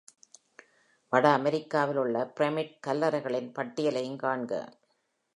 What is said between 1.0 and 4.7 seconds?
வட அமெரிக்காவில் உள்ள பிரமிட் கல்லறைகளின் பட்டியலையும் காண்க.